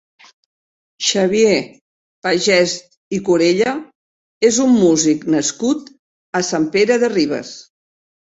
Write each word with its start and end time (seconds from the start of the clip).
Xavier 1.07 1.57
Pagès 2.27 2.73
i 3.17 3.19
Corella 3.27 3.73
és 4.51 4.57
un 4.65 4.73
músic 4.77 5.29
nascut 5.37 5.91
a 6.39 6.41
Sant 6.51 6.67
Pere 6.77 6.97
de 7.05 7.11
Ribes. 7.13 7.53